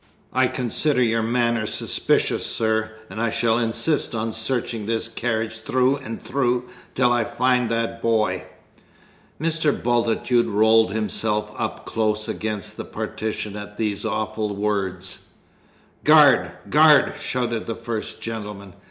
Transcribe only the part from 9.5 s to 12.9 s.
Bultitude rolled himself up close against the